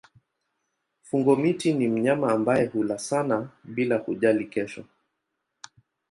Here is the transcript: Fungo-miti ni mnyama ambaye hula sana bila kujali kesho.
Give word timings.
Fungo-miti 1.01 1.73
ni 1.73 1.87
mnyama 1.87 2.31
ambaye 2.31 2.65
hula 2.65 2.97
sana 2.99 3.49
bila 3.63 3.99
kujali 3.99 4.45
kesho. 4.47 4.85